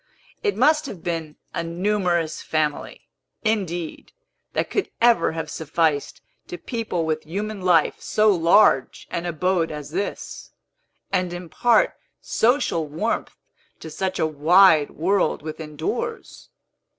[0.41, 3.07] It must have been a numerous family,
[3.43, 4.13] indeed,
[4.53, 9.91] that could ever have sufficed to people with human life so large an abode as
[9.91, 10.53] this,
[11.13, 13.35] and impart social warmth
[13.79, 16.49] to such a wide world within doors.